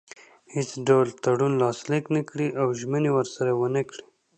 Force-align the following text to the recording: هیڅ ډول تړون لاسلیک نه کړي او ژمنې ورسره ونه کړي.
هیڅ 0.53 0.69
ډول 0.87 1.07
تړون 1.23 1.53
لاسلیک 1.63 2.05
نه 2.15 2.21
کړي 2.29 2.47
او 2.61 2.67
ژمنې 2.79 3.11
ورسره 3.13 3.51
ونه 3.55 3.81
کړي. 3.89 4.03